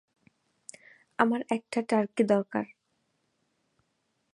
[1.19, 2.65] আমার একটা টার্কি দরকার।